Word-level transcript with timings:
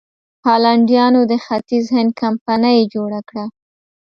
هالنډیانو 0.47 1.21
د 1.31 1.33
ختیځ 1.45 1.85
هند 1.95 2.11
کمپنۍ 2.21 2.79
جوړه 2.93 3.19
کړه. 3.29 3.45